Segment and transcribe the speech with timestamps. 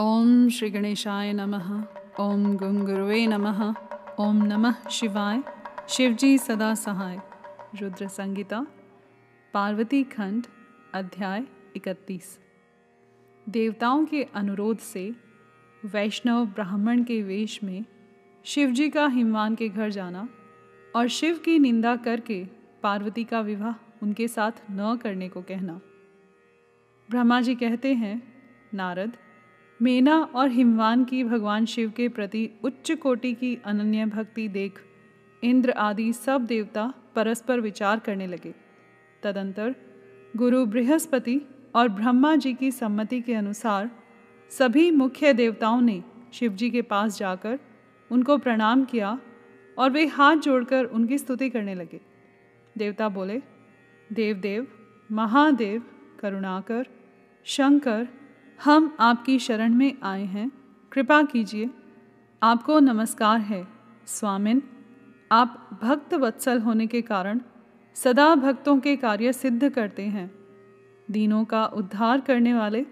[0.00, 1.84] ओम श्री गणेशाय नमः।
[2.20, 3.74] ओम गुंगुरुवे नमः।
[4.20, 5.42] ओम नमः शिवाय।
[5.88, 7.18] शिवजी सदा सहाय।
[7.80, 8.66] रुद्र संगीता
[9.54, 10.46] पार्वती खंड,
[10.94, 11.46] अध्याय
[11.76, 12.40] 31
[13.48, 15.16] देवताओं के अनुरोध से
[15.84, 17.84] वैष्णव ब्राह्मण के वेश में
[18.44, 20.28] शिवजी का हिमवान के घर जाना
[20.96, 22.44] और शिव की निंदा करके
[22.82, 25.80] पार्वती का विवाह उनके साथ न करने को कहना।
[27.10, 28.22] ब्रह्मा जी कहते हैं,
[28.74, 29.16] नारद
[29.82, 34.80] मेना और हिमवान की भगवान शिव के प्रति उच्च कोटि की अनन्य भक्ति देख
[35.44, 38.54] इंद्र आदि सब देवता परस्पर विचार करने लगे।
[39.22, 39.74] तदंतर
[40.36, 41.40] गुरु बृहस्पति
[41.74, 43.90] और ब्रह्मा जी की सम्मति के अनुसार
[44.50, 47.58] सभी मुख्य देवताओं ने शिवजी के पास जाकर
[48.10, 49.18] उनको प्रणाम किया
[49.78, 52.00] और वे हाथ जोड़कर उनकी स्तुति करने लगे।
[52.78, 53.42] देवता बोले
[54.12, 54.66] देव देव
[55.12, 55.82] महादेव,
[56.20, 56.86] करुणाकर,
[57.44, 58.08] शंकर
[58.64, 60.50] हम आपकी शरण में आए हैं।
[60.92, 61.70] कृपा कीजिए।
[62.42, 63.66] आपको नमस्कार है,
[64.06, 64.62] स्वामिन।
[65.32, 67.40] आप भक्त वत्सल होने के कारण
[67.94, 70.30] सदा भक्तों के कार्य सिद्ध करते हैं।
[71.10, 72.86] दीनों का उद्धार करने वाले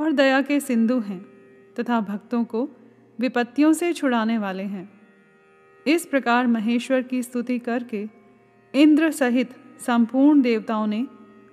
[0.00, 1.20] और दया के सिंधु हैं
[1.80, 2.68] तथा भक्तों को
[3.18, 4.90] विपत्तियों से छुड़ाने वाले हैं।
[5.86, 8.08] इस प्रकार महेश्वर की स्तुति करके
[8.74, 11.06] इंद्र सहित संपूर्ण देवताओं ने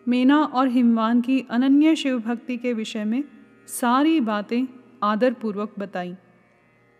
[0.07, 3.23] मेना और हिमवान की अनन्य शिव भक्ति के विषय में
[3.67, 4.65] सारी बातें
[5.03, 6.15] आदरपूर्वक बताई।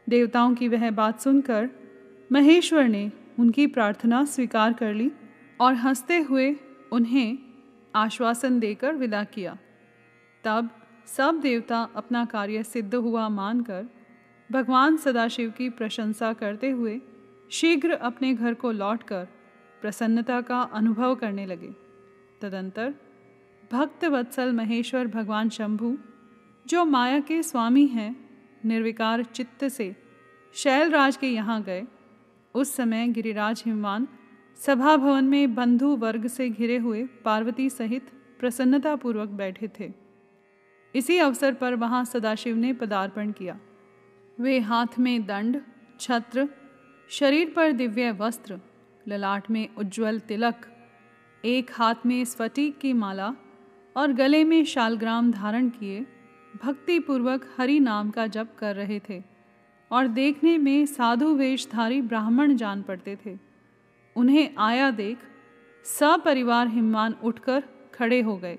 [0.09, 1.69] देवताओं की वह बात सुनकर
[2.31, 5.11] महेश्वर ने उनकी प्रार्थना स्वीकार कर ली
[5.59, 6.55] और हँसते हुए
[6.91, 7.37] उन्हें
[7.95, 9.57] आश्वासन देकर विदा किया।
[10.43, 10.69] तब
[11.05, 13.85] सब देवता अपना कार्य सिद्ध हुआ मानकर
[14.52, 17.02] भगवान सदाशिव की प्रशंसा करते हुए
[17.52, 19.27] शीघ्र अपने घर को लौटकर
[19.81, 21.69] प्रसन्नता का अनुभव करने लगे।
[22.41, 22.93] तदंतर
[23.71, 25.97] भक्त वत्सल महेश्वर भगवान शंभु
[26.67, 28.15] जो माया के स्वामी हैं,
[28.65, 29.95] निर्विकार चित्त से,
[30.53, 31.83] शैलराज के यहाँ गए।
[32.55, 34.07] उस समय गिरिराज हिमवान
[34.55, 38.09] सभा भवन में बंधु वर्ग से घिरे हुए पार्वती सहित
[38.39, 39.92] प्रसन्नतापूर्वक बैठे थे।
[40.95, 43.59] इसी अवसर पर वहाँ सदाशिव ने पदार्पण किया।
[44.39, 45.61] वे हाथ में दंड,
[45.99, 46.47] छत्र,
[47.09, 48.59] शरीर पर दिव्य वस्त्र,
[49.08, 50.55] ललाट में उज्ज्वल तिलक,
[51.45, 53.33] एक हाथ में स्फटिक की माला
[53.97, 56.05] और गले में शालग्राम धारण किए
[56.63, 59.21] भक्तिपूर्वक हरि नाम का जप कर रहे थे
[59.91, 63.37] और देखने में साधु वेशधारी ब्राह्मण जान पड़ते थे।
[64.15, 65.17] उन्हें आया देख
[65.85, 67.63] सपरिवार हिमवान उठकर
[67.93, 68.57] खड़े हो गए।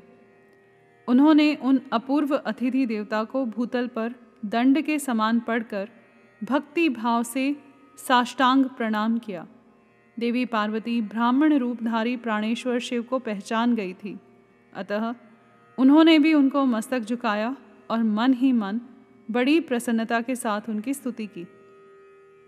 [1.08, 5.88] उन्होंने उन अपूर्व अतिथि देवता को भूतल पर दंड के समान पढ़कर
[6.44, 7.56] भक्ति भाव से
[7.98, 9.46] साष्टांग प्रणाम किया।
[10.18, 14.18] देवी पार्वती ब्राह्मण रूपधारी प्राणेश्वर शिव को पहचान गई थी।
[14.74, 15.14] अतः
[15.78, 17.56] उन्होंने भी उनको मस्तक झुकाया
[17.90, 18.80] और मन ही मन
[19.30, 21.46] बड़ी प्रसन्नता के साथ उनकी स्तुति की।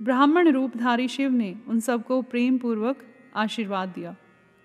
[0.03, 2.97] ब्राह्मण रूपधारी शिव ने उन सबको प्रेम पूर्वक
[3.37, 4.17] आशीर्वाद दिया।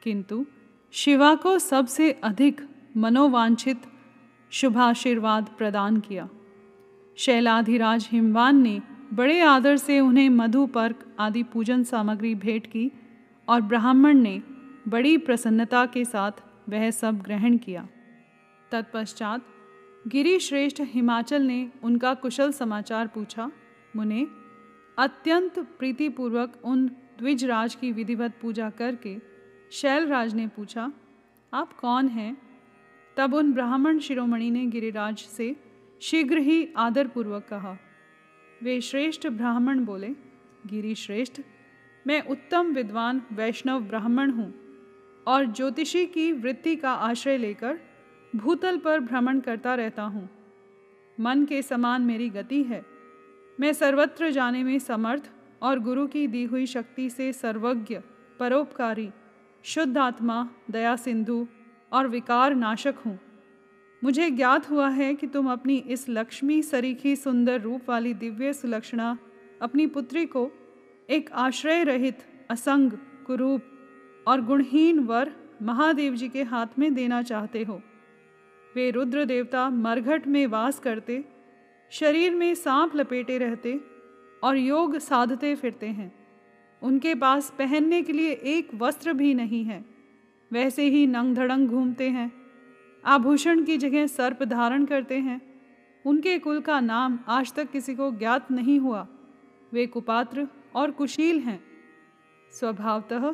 [0.03, 0.45] किंतु
[0.91, 2.61] शिवा को सबसे अधिक
[2.97, 3.81] मनोवांछित
[4.51, 6.29] शुभाशीर्वाद प्रदान किया।
[7.17, 8.81] शैलाधिराज हिमवान ने
[9.13, 12.91] बड़े आदर से उन्हें मधुपर्क आदि पूजन सामग्री भेंट की
[13.49, 14.41] और ब्राह्मण ने
[14.87, 16.31] बड़ी प्रसन्नता के साथ
[16.69, 17.87] वह सब ग्रहण किया।
[18.71, 19.41] तत्पश्चात
[20.07, 23.51] गिरी श्रेष्ठ हिमाचल ने उनका कुशल समाचार पूछा,
[23.95, 24.27] मुने,
[24.97, 26.87] अत्यंत प्रीतिपूर्वक उन
[27.19, 29.15] द्विजराज की विधिवत पूजा करके
[29.71, 30.91] शैलराज ने पूछा,
[31.53, 32.37] आप कौन हैं?
[33.17, 35.55] तब उन ब्राह्मण शिरोमणि ने गिरिराज से
[36.01, 37.77] शीघ्र ही आदरपूर्वक कहा।
[38.63, 40.09] वे श्रेष्ठ ब्राह्मण बोले
[40.67, 41.41] गिरी श्रेष्ठ
[42.07, 44.53] मैं उत्तम विद्वान वैष्णव ब्राह्मण हूँ
[45.27, 47.79] और ज्योतिषी की वृत्ति का आश्रय लेकर
[48.35, 50.29] भूतल पर भ्रमण करता रहता हूँ।
[51.19, 52.85] मन के समान मेरी गति है।
[53.59, 55.31] मैं सर्वत्र जाने में समर्थ
[55.61, 57.99] और गुरु की दी हुई शक्ति से सर्वज्ञ,
[58.39, 59.09] परोपकारी,
[59.63, 61.47] शुद्ध आत्मा, दया सिंधु
[61.93, 63.19] और विकार नाशक हूँ।
[64.03, 69.17] मुझे ज्ञात हुआ है कि तुम अपनी इस लक्ष्मी सरीखी सुंदर रूप वाली दिव्य सुलक्षणा
[69.61, 70.51] अपनी पुत्री को
[71.09, 72.17] एक आश्रय रहित,
[72.49, 72.91] असंग,
[73.27, 73.61] कुरूप
[74.27, 75.31] और गुणहीन वर
[75.61, 77.81] महादेव जी के हाथ में देना चाहते हो।
[78.75, 81.23] वे रुद्र देवता मरघट में वास करते,
[81.91, 83.79] शरीर में सांप लपेटे रहते
[84.43, 86.13] और योग साधते फिरते हैं।
[86.81, 89.85] उनके पास पहनने के लिए एक वस्त्र भी नहीं है।
[90.51, 92.31] वैसे ही नंग धड़ंग घूमते हैं,
[93.05, 95.41] आभूषण की जगह सर्प धारण करते हैं।
[96.05, 99.07] उनके कुल का नाम आज तक किसी को ज्ञात नहीं हुआ।
[99.73, 101.63] वे कुपात्र और कुशील हैं।
[102.51, 103.33] स्वभावतः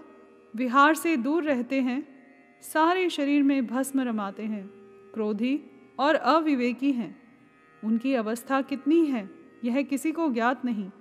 [0.56, 2.04] विहार से दूर रहते हैं,
[2.62, 4.81] सारे शरीर में भस्म रमाते हैं।
[5.14, 5.60] क्रोधी
[6.00, 7.22] और अविवेकी हैं।
[7.84, 9.30] उनकी अवस्था कितनी है,
[9.64, 10.92] यह किसी को ज्ञात नहीं।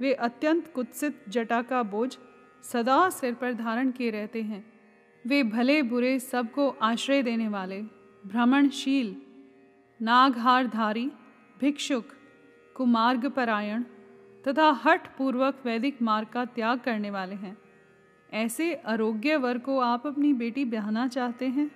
[0.00, 2.16] वे अत्यंत कुत्सित जटा का बोझ
[2.62, 4.72] सदा सिर पर धारण किए रहते हैं।
[5.26, 7.82] वे भले बुरे सबको आश्रय देने वाले,
[8.26, 9.16] भ्रमणशील
[10.02, 11.10] नागहारधारी
[11.60, 12.04] भिक्षुक
[12.74, 13.82] कुमार्ग परायण
[14.48, 17.58] तथा हठ पूर्वक वैदिक मार्ग का त्याग करने वाले हैं।
[18.32, 21.70] ऐसे आरोग्य वर को आप अपनी बेटी ब्याहना चाहते हैं?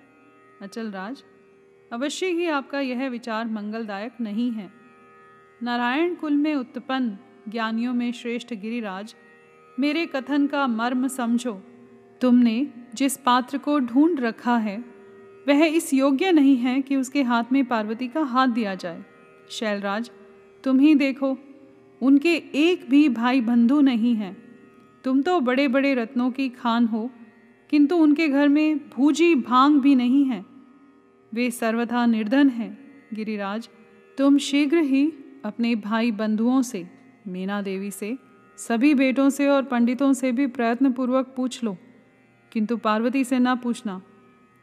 [0.61, 1.23] अचल राज
[1.91, 4.71] अवश्य ही आपका यह विचार मंगलदायक नहीं है।
[5.63, 7.17] नारायण कुल में उत्पन्न
[7.49, 9.15] ज्ञानियों में श्रेष्ठ गिरिराज,
[9.79, 11.61] मेरे कथन का मर्म समझो।
[12.21, 14.77] तुमने जिस पात्र को ढूंढ रखा है,
[15.47, 19.03] वह इस योग्य नहीं है कि उसके हाथ में पार्वती का हाथ दिया जाए।
[19.49, 20.11] शैलराज,
[20.63, 21.37] तुम ही देखो,
[22.01, 24.37] उनके एक भी भाई बंधु नहीं हैं।
[25.03, 27.09] तुम तो बड़े बड़े रत्नों की खान हो,
[27.69, 30.50] किंतु उनके घर में भूजी भाँग भी नहीं है।
[31.33, 32.77] वे सर्वथा निर्धन हैं।
[33.13, 33.69] गिरिराज,
[34.17, 35.13] तुम शीघ्र ही
[35.45, 36.87] अपने भाई बंधुओं से,
[37.27, 38.17] मीना देवी से,
[38.57, 41.77] सभी बेटों से और पंडितों से भी प्रयत्नपूर्वक पूछ लो।
[42.51, 44.01] किंतु पार्वती से ना पूछना,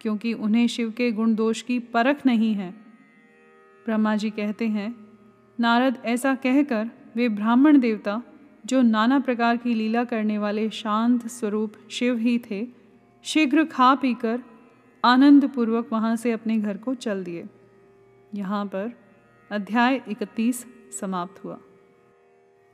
[0.00, 2.70] क्योंकि उन्हें शिव के गुण दोष की परख नहीं है।
[3.86, 4.96] ब्रह्मा जी कहते हैं,
[5.60, 8.22] नारद ऐसा कहकर वे ब्राह्मण देवता,
[8.66, 12.66] जो नाना प्रकार की लीला करने वाले शांत स्वरूप शिव ही थे,
[13.22, 14.42] शीघ्र खा पीकर
[15.04, 17.46] आनंद पूर्वक वहाँ से अपने घर को चल दिए।
[18.34, 18.92] यहाँ पर
[19.50, 20.66] अध्याय इकतीस
[21.00, 21.58] समाप्त हुआ।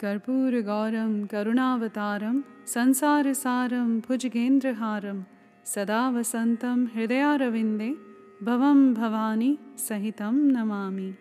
[0.00, 5.24] कर्पूर गौरव करुणावतारम संसार सारम भुजगेंद्रहारम
[5.64, 7.90] सदा वसंतम हृदयारविंदे
[8.42, 11.12] भवम भवानी सहितम नमामि।